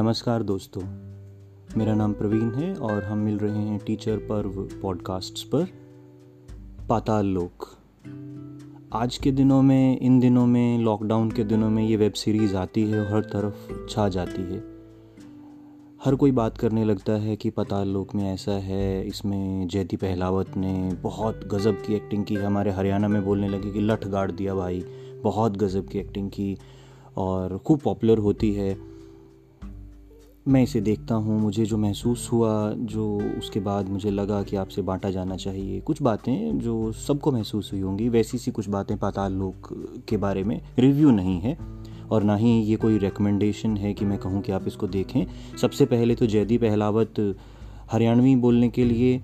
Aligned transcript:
नमस्कार 0.00 0.42
दोस्तों। 0.42 0.82
मेरा 1.78 1.94
नाम 1.94 2.12
प्रवीण 2.12 2.54
है 2.54 2.74
और 2.74 3.04
हम 3.04 3.18
मिल 3.18 3.38
रहे 3.38 3.58
हैं 3.58 3.78
टीचर 3.78 4.16
पर्व 4.16 4.68
पॉडकास्ट्स 4.82 5.42
पर, 5.42 5.66
पाताल 6.88 7.26
लोक। 7.26 7.66
आज 8.92 9.18
के 9.18 9.32
दिनों 9.32 9.62
में, 9.62 10.00
इन 10.00 10.20
दिनों 10.20 10.46
में, 10.46 10.78
लॉकडाउन 10.78 11.30
के 11.30 11.44
दिनों 11.44 11.70
में 11.70 11.86
ये 11.86 11.96
वेब 11.96 12.12
सीरीज़ 12.12 12.56
आती 12.56 12.84
है 12.84 13.00
और 13.00 13.14
हर 13.14 13.20
तरफ़ 13.20 13.88
छा 13.88 14.08
जाती 14.08 14.42
है। 14.42 14.64
हर 16.04 16.14
कोई 16.14 16.32
बात 16.32 16.58
करने 16.58 16.84
लगता 16.84 17.12
है 17.12 17.36
कि 17.36 17.50
पाताल 17.50 17.88
लोक 17.88 18.14
में 18.14 18.34
ऐसा 18.34 18.52
है, 18.52 19.06
इसमें 19.06 19.68
जयती 19.68 19.96
पहलावत 19.96 20.56
ने 20.56 20.92
बहुत 21.02 21.40
गज़ब 21.46 21.74
की 21.86 21.94
एक्टिंग 21.94 22.24
की 22.24 22.34
हमारे 22.34 22.70
हरियाणा 22.70 23.08
में 23.08 23.24
बोलने 23.24 23.48
लगे 23.48 23.70
कि 23.70 23.80
लठ 23.80 24.06
गाड़ 24.06 24.32
दिया 24.32 24.54
भाई, 24.54 24.84
बहुत 25.24 25.56
गज़ब 25.56 25.86
की 25.86 25.98
एक्टिंग 25.98 26.30
की 26.30 26.58
और 27.16 27.58
खूब 27.58 27.80
पॉपुलर 27.80 28.18
होती 28.18 28.54
है। 28.54 28.90
मैं 30.48 30.62
इसे 30.62 30.80
देखता 30.80 31.14
हूँ, 31.14 31.40
मुझे 31.40 31.64
जो 31.64 31.76
महसूस 31.76 32.28
हुआ, 32.32 32.72
जो 32.72 33.22
उसके 33.38 33.60
बाद 33.60 33.88
मुझे 33.88 34.10
लगा 34.10 34.42
कि 34.42 34.56
आपसे 34.56 34.82
बांटा 34.82 35.10
जाना 35.10 35.36
चाहिए। 35.36 35.80
कुछ 35.80 36.02
बातें 36.02 36.58
जो 36.58 36.92
सबको 36.92 37.32
महसूस 37.32 37.70
हुई 37.72 37.80
होंगी, 37.80 38.08
वैसी 38.08 38.38
सी 38.38 38.50
कुछ 38.50 38.68
बातें 38.68 38.98
पाताल 38.98 39.32
लोक 39.32 39.68
के 40.08 40.16
बारे 40.16 40.44
में 40.44 40.60
रिव्यू 40.78 41.10
नहीं 41.10 41.40
है। 41.40 41.58
और 42.10 42.22
ना 42.22 42.36
ही 42.36 42.60
ये 42.60 42.76
कोई 42.76 42.98
रिकमेंडेशन 42.98 43.76
है 43.76 43.94
कि 43.94 44.04
मैं 44.04 44.18
कहूँ 44.18 44.42
कि 44.42 44.52
आप 44.52 44.64
इसको 44.66 44.86
देखें। 44.86 45.26
सबसे 45.60 45.86
पहले 45.86 46.14
तो 46.14 46.26
जयदी 46.26 46.58
पहलावत, 46.58 47.36
हरियाणवी 47.90 48.36
बोलने 48.36 48.68
के 48.68 48.84
लिए, 48.84 49.20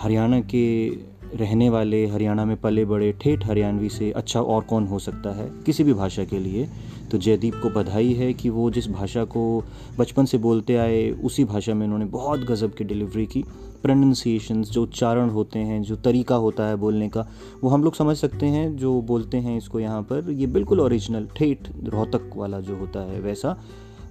हरियाणा 0.00 0.40
के 0.40 0.88
रहने 1.34 1.70
वाले, 1.70 2.06
हरियाणा 2.06 2.44
में 2.44 2.56
पले 2.56 2.84
बड़े, 2.84 3.12
ठेठ 3.12 3.46
हरियाणवी 3.46 3.88
से 3.88 4.10
अच्छा 4.10 4.40
और 4.40 4.62
कौन 4.62 4.86
हो 4.86 4.98
सकता 4.98 5.30
है? 5.30 5.50
किसी 5.66 5.84
भी 5.84 5.92
भाषा 5.92 6.24
के 6.24 6.38
लिए। 6.38 6.68
तो 7.10 7.18
जयदीप 7.18 7.54
को 7.54 7.70
बधाई 7.70 8.12
है 8.12 8.34
कि 8.34 8.48
वो 8.48 8.70
जिस 8.70 8.90
भाषा 8.90 9.24
को 9.24 9.64
बचपन 9.98 10.24
से 10.24 10.38
बोलते 10.38 10.76
आए, 10.76 11.10
उसी 11.10 11.44
भाषा 11.44 11.74
में 11.74 11.84
उन्होंने 11.84 12.04
बहुत 12.04 12.40
गज़ब 12.40 12.70
की 12.70 12.84
डिलीवरी 12.84 13.26
की। 13.26 13.44
प्रोनाउंसिएशंस 13.82 14.70
जो 14.70 14.82
उच्चारण 14.82 15.30
होते 15.30 15.58
हैं, 15.58 15.82
जो 15.82 15.96
तरीका 15.96 16.34
होता 16.34 16.66
है 16.66 16.76
बोलने 16.76 17.08
का, 17.08 17.28
वो 17.64 17.70
हम 17.70 17.84
लोग 17.84 17.94
समझ 17.94 18.16
सकते 18.16 18.46
हैं, 18.46 18.76
जो 18.76 19.02
बोलते 19.02 19.36
हैं 19.36 19.58
इसको 19.58 19.80
यहाँ 19.80 20.02
पर। 20.02 20.30
ये 20.30 20.46
बिल्कुल 20.46 20.80
ओरिजिनल 20.80 21.28
ठेठ, 21.36 21.58
रोहतक 21.84 22.30
वाला 22.36 22.60
जो 22.60 22.76
होता 22.76 23.00
है 23.00 23.20
वैसा। 23.20 23.62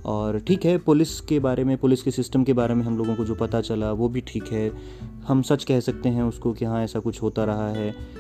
और 0.05 0.39
ठीक 0.39 0.65
है, 0.65 0.77
पुलिस 0.77 1.21
के 1.21 1.39
बारे 1.39 1.63
में, 1.63 1.77
पुलिस 1.77 2.01
के 2.01 2.11
सिस्टम 2.11 2.43
के 2.43 2.53
बारे 2.53 2.73
में 2.73 2.83
हम 2.83 2.97
लोगों 2.97 3.15
को 3.15 3.25
जो 3.25 3.35
पता 3.35 3.61
चला, 3.61 3.91
वो 3.91 4.09
भी 4.09 4.21
ठीक 4.21 4.47
है। 4.51 4.71
हम 5.27 5.41
सच 5.41 5.63
कह 5.63 5.79
सकते 5.79 6.09
हैं 6.09 6.23
उसको 6.23 6.53
कि 6.53 6.65
हाँ 6.65 6.83
ऐसा 6.83 6.99
कुछ 6.99 7.21
होता 7.21 7.43
रहा 7.43 7.69
है। 7.69 8.18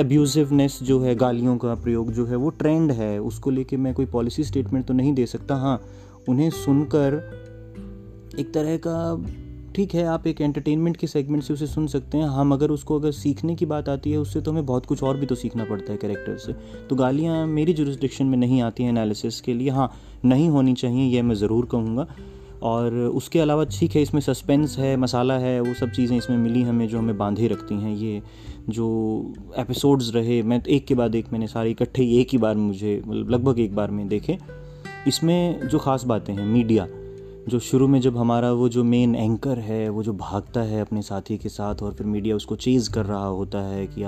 एब्यूजिवनेस 0.00 0.78
जो 0.82 1.00
है, 1.00 1.14
गालियों 1.14 1.56
का 1.58 1.74
प्रयोग 1.74 2.12
जो 2.12 2.26
है, 2.26 2.36
वो 2.36 2.50
ट्रेंड 2.50 2.92
है। 2.92 3.18
उसको 3.20 3.50
लेके 3.50 3.76
मैं 3.76 3.94
कोई 3.94 4.06
पॉलिसी 4.06 4.44
स्टेटमेंट 4.44 4.86
तो 4.86 4.94
नहीं 4.94 5.12
दे 5.14 5.26
सकता। 5.26 5.54
हाँ 5.54 5.80
उन्हें 6.28 6.50
सुनकर 6.50 7.14
एक 8.38 8.52
तरह 8.54 8.76
का, 8.86 9.24
ठीक 9.74 9.94
है, 9.94 10.04
आप 10.04 10.26
एक 10.26 10.40
एंटरटेनमेंट 10.40 10.96
के 10.96 11.06
सेगमेंट 11.06 11.42
से 11.42 11.52
उसे 11.54 11.66
सुन 11.66 11.86
सकते 11.86 12.18
हैं। 12.18 12.26
हम 12.28 12.52
अगर 12.52 12.70
उसको 12.70 12.98
अगर 12.98 13.10
सीखने 13.12 13.54
की 13.54 13.66
बात 13.66 13.88
आती 13.88 14.10
है, 14.10 14.18
उससे 14.18 14.40
तो 14.40 14.50
हमें 14.50 14.66
बहुत 14.66 14.86
कुछ 14.86 15.02
और 15.02 15.16
भी 15.16 15.26
तो 15.26 15.34
सीखना 15.34 15.64
पड़ता 15.64 15.92
है 15.92 15.98
कैरेक्टर 15.98 16.36
से। 16.36 16.52
तो 16.88 16.96
गालियाँ 16.96 17.46
मेरी 17.46 17.72
जुरिस्डिक्शन 17.72 18.26
में 18.26 18.38
नहीं 18.38 18.62
आती 18.62 18.82
हैं 18.82 18.90
एनालिसिस 18.90 19.40
के 19.40 19.54
लिए। 19.54 19.70
हाँ 19.70 19.90
नहीं 20.24 20.48
होनी 20.48 20.74
चाहिए, 20.74 21.04
यह 21.16 21.22
मैं 21.22 21.34
ज़रूर 21.34 21.66
कहूँगा। 21.66 22.06
और 22.62 22.94
उसके 22.94 23.38
अलावा 23.38 23.64
ठीक 23.64 23.96
है, 23.96 24.02
इसमें 24.02 24.20
सस्पेंस 24.20 24.78
है, 24.78 24.96
मसाला 24.96 25.38
है, 25.38 25.60
वो 25.60 25.74
सब 25.74 25.90
चीज़ें 25.90 26.18
इसमें 26.18 26.36
मिली 26.36 26.62
हमें, 26.62 26.88
जो 26.88 26.98
हमें 26.98 27.18
बांधे 27.18 27.48
रखती 27.48 27.74
हैं। 27.74 27.96
ये 27.96 28.22
जो 28.68 29.34
एपिसोड्स 29.58 30.14
रहे, 30.14 30.42
मैं 30.42 30.62
एक 30.62 30.86
के 30.86 30.94
बाद 30.94 31.14
एक, 31.14 31.32
मैंने 31.32 31.46
सारे 31.46 31.70
इकट्ठे 31.70 32.20
एक 32.20 32.28
ही 32.32 32.38
बार 32.38 32.54
मुझे 32.54 33.02
मतलब 33.06 33.30
लगभग 33.30 33.60
एक 33.60 33.74
बार 33.74 33.90
में 33.90 34.08
देखे। 34.08 34.38
इसमें 35.08 35.68
जो 35.68 35.78
ख़ास 35.78 36.04
बातें 36.04 36.34
हैं 36.34 36.46
मीडिया 36.46 36.86
जो 37.48 37.58
शुरू 37.58 37.88
में 37.88 38.00
जब 38.00 38.16
हमारा 38.16 38.52
वो 38.52 38.68
जो 38.68 38.84
मेन 38.84 39.14
एंकर 39.14 39.58
है, 39.58 39.88
वो 39.88 40.02
जो 40.02 40.12
भागता 40.12 40.60
है 40.60 40.80
अपने 40.80 41.02
साथी 41.02 41.38
के 41.38 41.48
साथ 41.48 41.74
और 41.82 41.92
फिर 41.92 42.06
मीडिया 42.06 42.36
उसको 42.36 42.56
चेज़ 42.56 42.90
कर 42.90 43.06
रहा 43.06 43.26
होता 43.26 43.58
है 43.58 43.86
कि 43.86 44.04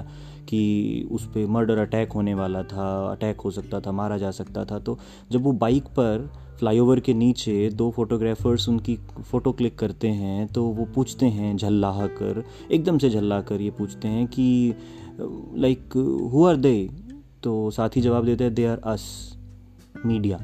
कि 0.48 1.08
उस 1.12 1.26
पर 1.26 1.46
मर्डर 1.46 1.78
अटैक 1.78 2.12
होने 2.12 2.34
वाला 2.34 2.62
था 2.62 3.12
अटैक 3.12 3.40
हो 3.40 3.50
सकता 3.50 3.80
था, 3.80 3.92
मारा 3.92 4.18
जा 4.18 4.30
सकता 4.30 4.64
था 4.64 4.78
तो 4.78 4.98
जब 5.30 5.42
वो 5.42 5.52
बाइक 5.52 5.84
पर 5.84 6.32
फ्लाईओवर 6.58 7.00
के 7.00 7.14
नीचे 7.14 7.70
दो 7.70 7.90
फोटोग्राफर्स 7.90 8.68
उनकी 8.68 8.96
फ़ोटो 9.30 9.52
क्लिक 9.52 9.78
करते 9.78 10.08
हैं 10.08 10.46
तो 10.46 10.64
वो 10.64 10.84
पूछते 10.84 11.26
हैं 11.26 11.56
झल्ला 11.56 11.92
कर 11.92 12.44
एकदम 12.72 12.98
से 12.98 13.10
झल्ला 13.10 13.40
कर 13.40 13.60
ये 13.60 13.70
पूछते 13.70 14.08
हैं 14.08 14.26
कि 14.26 14.74
लाइक 15.56 15.80
हु 16.32 16.44
आर 16.44 16.56
दे 16.56 16.90
तो 17.42 17.70
साथी 17.70 18.00
जवाब 18.00 18.24
देते 18.24 18.44
हैं 18.44 18.54
दे 18.54 18.66
आर 18.66 18.78
अस 18.78 19.34
मीडिया 20.06 20.40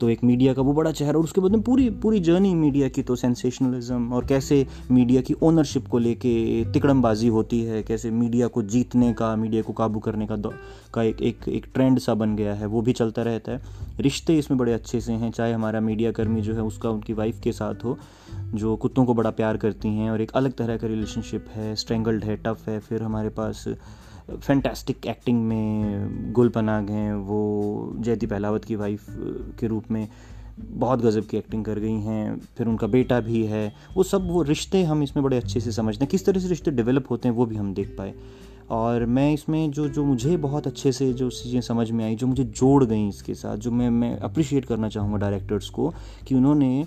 तो 0.00 0.08
एक 0.08 0.22
मीडिया 0.24 0.52
का 0.54 0.62
वो 0.62 0.72
बड़ा 0.72 0.92
चेहरा 0.92 1.18
और 1.18 1.24
उसके 1.24 1.40
बाद 1.40 1.52
में 1.52 1.62
पूरी 1.62 1.88
पूरी 2.02 2.20
जर्नी 2.20 2.54
मीडिया 2.54 2.88
की 2.88 3.02
तो 3.02 3.16
सेंसेशनलिज्म 3.16 4.12
और 4.12 4.26
कैसे 4.26 4.66
मीडिया 4.90 5.20
की 5.20 5.34
ओनरशिप 5.42 5.86
को 5.86 5.98
लेके 5.98 6.64
तिकड़मबाजी 6.72 7.28
होती 7.28 7.60
है, 7.60 7.82
कैसे 7.82 8.10
मीडिया 8.10 8.46
को 8.46 8.62
जीतने 8.64 9.12
का 9.12 9.34
मीडिया 9.36 9.62
को 9.62 9.72
काबू 9.72 10.00
करने 10.00 10.26
का 10.26 10.36
का 10.94 11.02
एक 11.02 11.20
एक 11.22 11.48
एक 11.48 11.66
ट्रेंड 11.74 11.98
सा 11.98 12.14
बन 12.14 12.34
गया 12.36 12.54
है, 12.54 12.66
वो 12.66 12.82
भी 12.82 12.92
चलता 12.92 13.22
रहता 13.22 13.52
है। 13.52 13.78
रिश्ते 14.00 14.36
इसमें 14.38 14.58
बड़े 14.58 14.72
अच्छे 14.72 15.00
से 15.00 15.12
हैं, 15.12 15.30
चाहे 15.30 15.52
हमारा 15.52 15.80
मीडिया 15.80 16.12
कर्मी 16.12 16.40
जो 16.40 16.54
है 16.54 16.62
उसका, 16.62 16.90
उनकी 16.90 17.12
वाइफ 17.12 17.40
के 17.40 17.52
साथ 17.52 17.84
हो, 17.84 17.96
जो 18.54 18.76
कुत्तों 18.76 19.04
को 19.04 19.14
बड़ा 19.14 19.30
प्यार 19.30 19.56
करती 19.56 19.88
हैं 19.88 20.10
और 20.10 20.20
एक 20.20 20.30
अलग 20.32 20.52
तरह 20.52 20.76
का 20.76 20.86
रिलेशनशिप 20.86 21.46
है 21.54 21.74
स्ट्रेंगल्ड 21.76 22.24
है 22.24 22.36
टफ 22.36 22.68
है, 22.68 22.78
फिर 22.78 23.02
हमारे 23.02 23.28
पास 23.30 23.64
फैंटास्टिक 24.36 25.06
एक्टिंग 25.06 25.42
में 25.44 26.32
गुल 26.32 26.48
पनाग 26.48 26.90
हैं, 26.90 27.14
वो 27.14 27.94
जयती 27.98 28.26
पहलावत 28.26 28.64
की 28.64 28.76
वाइफ 28.76 29.06
के 29.60 29.66
रूप 29.66 29.90
में 29.90 30.08
बहुत 30.60 31.02
गज़ब 31.02 31.26
की 31.26 31.36
एक्टिंग 31.36 31.64
कर 31.64 31.78
गई 31.78 32.00
हैं, 32.00 32.40
फिर 32.58 32.66
उनका 32.66 32.86
बेटा 32.86 33.20
भी 33.20 33.44
है, 33.44 33.72
वो 33.96 34.02
सब 34.02 34.28
वो 34.30 34.42
रिश्ते 34.42 34.82
हम 34.82 35.02
इसमें 35.02 35.22
बड़े 35.24 35.36
अच्छे 35.36 35.60
से 35.60 35.72
समझते 35.72 36.04
हैं, 36.04 36.10
किस 36.10 36.26
तरह 36.26 36.40
से 36.40 36.48
रिश्ते 36.48 36.70
डेवलप 36.70 37.10
होते 37.10 37.28
हैं 37.28 37.34
वो 37.36 37.46
भी 37.46 37.56
हम 37.56 37.74
देख 37.74 37.94
पाए। 37.98 38.14
और 38.70 39.04
मैं 39.04 39.32
इसमें 39.32 39.70
जो 39.70 39.88
जो 39.88 40.04
मुझे 40.04 40.36
बहुत 40.36 40.66
अच्छे 40.66 40.92
से 40.92 41.12
जो 41.12 41.30
चीज़ें 41.30 41.60
समझ 41.60 41.90
में 41.90 42.04
आई, 42.04 42.16
जो 42.16 42.26
मुझे 42.26 42.44
जोड़ 42.44 42.84
गई 42.84 43.08
इसके 43.08 43.34
साथ, 43.34 43.56
जो 43.56 43.70
मैं 43.70 43.90
मैं 43.90 44.16
अप्रिशिएट 44.18 44.64
करना 44.64 44.88
चाहूँगा 44.88 45.16
डायरेक्टर्स 45.16 45.68
को, 45.70 45.92
कि 46.28 46.34
उन्होंने 46.34 46.86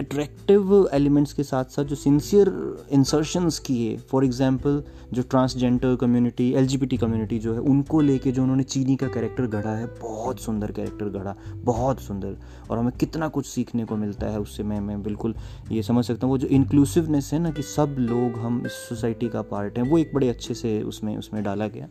अट्रैक्टिव 0.00 0.88
एलिमेंट्स 0.92 1.32
के 1.32 1.42
साथ 1.42 1.64
साथ 1.64 1.84
जो 1.84 1.96
सिंसियर 1.96 2.48
इंसर्शंस 2.92 3.58
किए 3.58 3.96
फॉर 4.10 4.24
एग्जांपल 4.24 4.82
जो 5.12 5.22
ट्रांसजेंडर 5.22 5.94
कम्युनिटी 5.96 6.50
एल 6.52 6.68
कम्युनिटी 6.96 7.38
जो 7.38 7.54
है, 7.54 7.60
उनको 7.60 8.00
लेके 8.00 8.32
जो 8.32 8.42
उन्होंने 8.42 8.62
चीनी 8.62 8.96
का 8.96 9.08
कैरेक्टर 9.08 9.46
गढ़ा 9.46 9.70
है, 9.70 9.86
बहुत 10.02 10.40
सुंदर 10.40 10.72
कैरेक्टर 10.72 11.08
गढ़ा, 11.08 11.34
बहुत 11.64 12.00
सुंदर। 12.00 12.36
और 12.70 12.78
हमें 12.78 12.92
कितना 13.00 13.28
कुछ 13.28 13.46
सीखने 13.46 13.84
को 13.84 13.96
मिलता 13.96 14.26
है 14.26 14.40
उससे 14.40 14.62
मैं 14.62 14.80
मैं 14.80 15.02
बिल्कुल 15.02 15.34
ये 15.72 15.82
समझ 15.82 16.04
सकता 16.04 16.26
हूँ। 16.26 16.34
वो 16.34 16.38
जो 16.38 16.48
इंक्लूसिवनेस 16.48 17.30
है 17.32 17.38
ना 17.38 17.50
कि 17.50 17.62
सब 17.62 17.96
लोग 17.98 18.38
हम 18.38 18.62
इस 18.66 18.72
सोसाइटी 18.88 19.28
का 19.28 19.42
पार्ट 19.42 19.78
हैं, 19.78 19.88
वो 19.90 19.98
एक 19.98 20.14
बड़े 20.14 20.28
अच्छे 20.28 20.54
से 20.54 20.82
उसमें 20.82 21.16
उसमें 21.16 21.42
डाला 21.44 21.68
गया। 21.68 21.88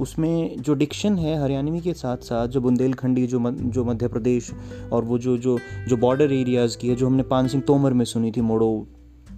उसमें 0.00 0.62
जो 0.62 0.74
डिक्शन 0.74 1.18
है 1.18 1.42
हरियाणवी 1.42 1.80
के 1.80 1.94
साथ 1.94 2.16
साथ 2.16 2.48
जो 2.48 2.60
बुंदेलखंडी 2.60 3.26
जो 3.26 3.40
मध, 3.40 3.58
जो 3.58 3.84
मध्य 3.84 4.08
प्रदेश 4.08 4.50
और 4.92 5.04
वो 5.04 5.18
जो 5.18 5.38
जो 5.38 5.58
जो 5.88 5.96
बॉर्डर 5.96 6.32
एरियाज़ 6.32 6.78
की 6.78 6.88
है 6.88 6.94
जो 6.94 7.06
हमने 7.06 7.22
पान 7.22 7.48
सिंह 7.48 7.62
तोमर 7.66 7.92
में 7.92 8.04
सुनी 8.04 8.32
थी 8.32 8.40
मोड़ो 8.40 8.86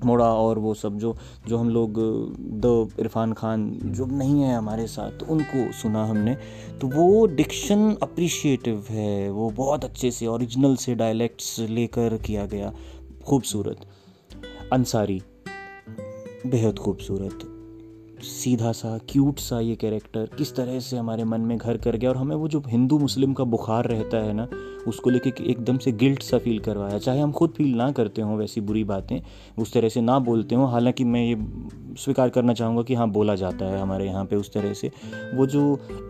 मोड़ा 0.04 0.24
और 0.24 0.58
वो 0.58 0.74
सब 0.74 0.98
जो 0.98 1.16
जो 1.48 1.58
हम 1.58 1.70
लोग 1.70 1.94
द 2.38 2.88
इरफान 3.00 3.32
खान 3.32 3.78
जो 3.84 4.06
नहीं 4.06 4.42
है 4.42 4.56
हमारे 4.56 4.86
साथ 4.86 5.10
तो 5.10 5.26
उनको 5.26 5.72
सुना 5.72 6.06
हमने। 6.06 6.36
तो 6.80 6.86
वो 6.86 7.26
डिक्शन 7.26 7.96
अप्रिशिएटिव 8.02 8.84
है 8.90 9.30
वो 9.30 9.50
बहुत 9.50 9.84
अच्छे 9.84 10.10
से 10.10 10.26
ओरिजिनल 10.26 10.76
से 10.76 10.94
डायलैक्ट्स 10.94 11.60
लेकर 11.60 12.16
किया 12.26 12.46
गया 12.46 12.72
खूबसूरत। 13.26 13.76
अंसारी 14.72 15.22
बेहद 16.46 16.78
खूबसूरत। 16.78 17.49
सीधा 18.22 18.72
सा 18.72 18.98
क्यूट 19.08 19.38
सा 19.38 19.60
ये 19.60 19.76
कैरेक्टर 19.76 20.28
किस 20.38 20.54
तरह 20.54 20.78
से 20.80 20.96
हमारे 20.96 21.24
मन 21.24 21.40
में 21.40 21.56
घर 21.58 21.76
कर 21.76 21.96
गया 21.96 22.10
और 22.10 22.16
हमें 22.16 22.34
वो 22.36 22.48
जो 22.48 22.62
हिंदू 22.68 22.98
मुस्लिम 22.98 23.32
का 23.32 23.44
बुखार 23.44 23.84
रहता 23.84 24.16
है 24.16 24.32
ना, 24.32 24.48
उसको 24.88 25.10
लेके 25.10 25.32
एकदम 25.50 25.78
से 25.78 25.92
गिल्ट 25.92 26.22
सा 26.22 26.38
फील 26.38 26.58
करवाया। 26.58 26.98
चाहे 26.98 27.20
हम 27.20 27.32
खुद 27.32 27.50
फील 27.50 27.74
ना 27.76 27.90
करते 27.92 28.22
हों 28.22 28.36
वैसी 28.36 28.60
बुरी 28.60 28.84
बातें, 28.84 29.20
उस 29.58 29.72
तरह 29.72 29.88
से 29.88 30.00
ना 30.00 30.18
बोलते 30.18 30.54
हों, 30.54 30.70
हालाँकि 30.70 31.04
मैं 31.04 31.24
ये 31.24 31.34
स्वीकार 31.96 32.28
करना 32.28 32.52
चाहूँगा 32.52 32.82
कि 32.82 32.94
हाँ 32.94 33.08
बोला 33.10 33.34
जाता 33.34 33.64
है 33.64 33.80
हमारे 33.80 34.06
यहाँ 34.06 34.24
पे 34.24 34.36
उस 34.36 34.52
तरह 34.52 34.72
से। 34.72 34.90
वो 35.34 35.46
जो 35.46 35.62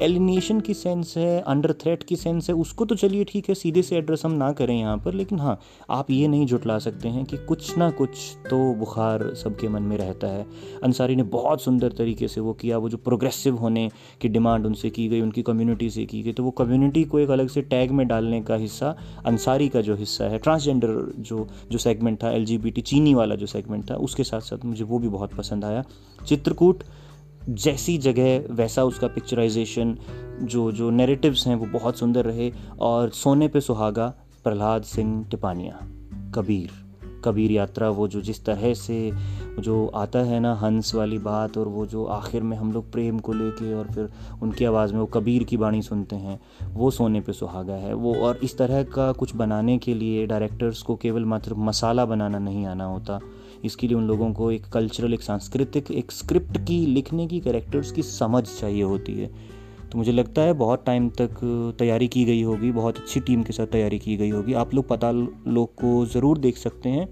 एलिनेशन 0.02 0.60
की 0.60 0.74
सेंस 0.74 1.14
है, 1.16 1.40
अंडर 1.40 1.72
थ्रेट 1.72 2.02
की 2.02 2.16
सेंस 2.16 2.48
है, 2.48 2.54
उसको 2.56 2.84
तो 2.84 2.94
चलिए 2.94 3.24
ठीक 3.24 3.48
है, 3.48 3.54
सीधे 3.54 3.82
से 3.82 3.96
एड्रेस 3.96 4.24
हम 4.24 4.32
ना 4.32 4.50
करें 4.52 4.74
यहाँ 4.78 4.96
पर, 4.98 5.14
लेकिन 5.14 5.40
हाँ 5.40 5.58
आप 5.90 6.10
ये 6.10 6.28
नहीं 6.28 6.46
जुटला 6.46 6.78
सकते 6.78 7.08
हैं 7.08 7.24
कि 7.24 7.36
कुछ 7.38 7.76
ना 7.78 7.90
कुछ 7.90 8.18
तो 8.50 8.58
बुखार 8.74 9.22
सबके 9.34 9.68
मन 9.68 9.82
में 9.82 9.96
रहता 9.98 10.26
है। 10.26 10.46
अंसारी 10.82 11.16
ने 11.16 11.22
बहुत 11.30 11.62
सुंदर 11.62 11.92
तरीके 11.92 12.28
से 12.28 12.40
वो 12.40 12.52
किया, 12.52 12.78
वो 12.78 12.88
जो 12.88 12.96
प्रोग्रेसिव 12.98 13.56
होने 13.56 13.88
की 14.20 14.28
डिमांड 14.28 14.66
उनसे 14.66 14.90
की 14.90 15.08
गई, 15.08 15.20
उनकी 15.20 15.42
कम्युनिटी 15.42 15.90
से 15.90 16.04
की 16.04 16.22
गई 16.22 16.32
तो 16.32 16.44
वो 16.44 16.50
कम्युनिटी 16.52 17.04
को 17.04 17.18
एक 17.18 17.30
अलग 17.30 17.48
से 17.48 17.62
टैग 17.62 17.90
में 17.90 18.06
डालने 18.08 18.40
का 18.42 18.54
हिस्सा, 18.56 18.94
अंसारी 19.26 19.68
का 19.68 19.80
जो 19.80 19.94
हिस्सा 19.94 20.24
है, 20.24 20.38
ट्रांसजेंडर 20.38 20.88
जो 21.20 21.46
जो 21.70 21.78
सेगमेंट 21.78 22.22
था, 22.22 22.30
एलजीबीटी 22.30 22.80
चीनी 22.82 23.14
वाला 23.14 23.34
जो 23.34 23.46
सेगमेंट 23.46 23.90
था, 23.90 23.94
उसके 23.96 24.24
साथ 24.24 24.40
साथ 24.42 24.64
मुझे 24.64 24.84
वो 24.84 24.98
भी 24.98 25.08
बहुत 25.08 25.34
पसंद 25.34 25.64
आया। 25.64 25.69
चित्रकूट 26.26 26.82
जैसी 27.48 27.98
जगह, 27.98 28.54
वैसा 28.54 28.84
उसका 28.84 29.06
पिक्चराइजेशन 29.06 29.98
जो 30.42 30.72
जो 30.72 30.90
नेरेटिव्स 30.90 31.46
हैं 31.46 31.56
वो 31.56 31.66
बहुत 31.66 31.98
सुंदर 31.98 32.24
रहे। 32.24 32.52
और 32.80 33.10
सोने 33.10 33.48
पे 33.48 33.60
सुहागा, 33.60 34.14
प्रहलाद 34.44 34.82
सिंह 34.82 35.24
टिपानिया। 35.24 35.80
कबीर 36.34 36.70
कबीर 37.24 37.50
यात्रा, 37.50 37.90
वो 37.90 38.08
जो 38.08 38.20
जिस 38.20 38.44
तरह 38.44 38.74
से 38.74 39.12
जो 39.58 39.86
आता 39.86 40.18
है 40.18 40.40
ना 40.40 40.54
हंस 40.54 40.94
वाली 40.94 41.18
बात 41.18 41.58
और 41.58 41.68
वो 41.68 41.86
जो 41.86 42.04
आखिर 42.04 42.42
में 42.42 42.56
हम 42.56 42.72
लोग 42.72 42.92
प्रेम 42.92 43.18
को 43.18 43.32
लेके 43.32 43.74
और 43.74 43.84
फिर 43.84 44.08
उनकी 44.42 44.64
आवाज़ 44.64 44.92
में 44.92 45.00
वो 45.00 45.06
कबीर 45.06 45.44
की 45.44 45.56
बाणी 45.56 45.82
सुनते 45.82 46.16
हैं, 46.16 46.40
वो 46.72 46.90
सोने 46.90 47.20
पे 47.20 47.32
सुहागा 47.32 47.74
है। 47.74 47.94
वो 47.94 48.14
और 48.14 48.36
इस 48.36 48.58
तरह 48.58 48.82
का 48.82 49.12
कुछ 49.12 49.36
बनाने 49.36 49.78
के 49.78 49.94
लिए 49.94 50.26
डायरेक्टर्स 50.26 50.82
को 50.82 50.96
केवल 50.96 51.24
मात्र 51.24 51.54
मसाला 51.54 52.04
बनाना 52.04 52.38
नहीं 52.38 52.66
आना 52.66 52.84
होता। 52.84 53.20
इसके 53.64 53.88
लिए 53.88 53.96
उन 53.96 54.06
लोगों 54.06 54.32
को 54.32 54.50
एक 54.52 54.66
कल्चरल 54.66 55.14
एक 55.14 55.22
सांस्कृतिक, 55.22 55.90
एक 55.90 56.12
स्क्रिप्ट 56.12 56.58
की 56.58 56.84
लिखने 56.86 57.26
की 57.26 57.40
कैरेक्टर्स 57.40 57.92
की 57.92 58.02
समझ 58.02 58.42
चाहिए 58.44 58.82
होती 58.82 59.12
है। 59.12 59.30
तो 59.92 59.98
मुझे 59.98 60.12
लगता 60.12 60.42
है 60.42 60.52
बहुत 60.52 60.84
टाइम 60.86 61.08
तक 61.10 61.38
तैयारी 61.78 62.08
की 62.08 62.24
गई 62.24 62.42
होगी, 62.42 62.70
बहुत 62.72 62.98
अच्छी 62.98 63.20
टीम 63.20 63.42
के 63.42 63.52
साथ 63.52 63.66
तैयारी 63.66 63.98
की 63.98 64.16
गई 64.16 64.30
होगी। 64.30 64.52
आप 64.54 64.74
लोग 64.74 64.88
पता 64.88 65.10
लोग 65.10 65.74
को 65.74 66.04
ज़रूर 66.06 66.38
देख 66.38 66.56
सकते 66.56 66.88
हैं। 66.88 67.08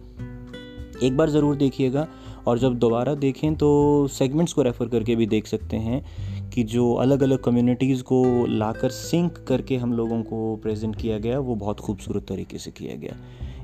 एक 1.02 1.16
बार 1.16 1.30
ज़रूर 1.30 1.56
देखिएगा 1.56 2.06
और 2.46 2.58
जब 2.58 2.78
दोबारा 2.78 3.14
देखें 3.14 3.54
तो 3.54 4.06
सेगमेंट्स 4.08 4.52
को 4.52 4.62
रेफ़र 4.62 4.88
करके 4.88 5.16
भी 5.16 5.26
देख 5.26 5.46
सकते 5.46 5.76
हैं 5.76 6.50
कि 6.50 6.62
जो 6.64 6.92
अलग 6.94 7.22
अलग 7.22 7.42
कम्युनिटीज़ 7.42 8.02
को 8.02 8.46
लाकर 8.48 8.90
सिंक 8.90 9.38
करके 9.48 9.76
हम 9.76 9.92
लोगों 9.92 10.22
को 10.22 10.56
प्रेजेंट 10.56 10.96
किया 10.96 11.18
गया, 11.18 11.38
वो 11.38 11.54
बहुत 11.54 11.80
खूबसूरत 11.80 12.26
तरीके 12.28 12.58
से 12.58 12.70
किया 12.70 12.96
गया। 12.96 13.16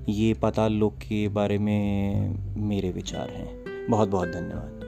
ये 0.09 0.35
पाताल 0.35 0.73
लोक 0.73 0.99
के 0.99 1.29
बारे 1.29 1.59
में 1.59 2.35
मेरे 2.57 2.91
विचार 2.93 3.31
हैं। 3.31 3.65
बहुत 3.91 4.09
बहुत 4.09 4.29
धन्यवाद। 4.29 4.84